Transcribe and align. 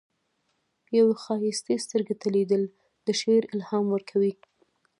یوې 0.97 1.13
ښایستې 1.23 1.75
سترګې 1.85 2.15
ته 2.21 2.27
لیدل، 2.35 2.63
د 3.05 3.07
شعر 3.19 3.43
الهام 3.53 3.85
ورکوي. 3.91 4.33